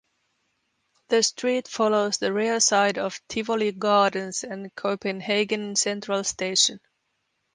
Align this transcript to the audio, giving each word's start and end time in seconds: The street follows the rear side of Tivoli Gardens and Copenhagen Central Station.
The 1.09 1.21
street 1.21 1.67
follows 1.67 2.17
the 2.17 2.33
rear 2.33 2.59
side 2.59 2.97
of 2.97 3.21
Tivoli 3.27 3.71
Gardens 3.71 4.43
and 4.43 4.73
Copenhagen 4.73 5.75
Central 5.75 6.23
Station. 6.23 6.79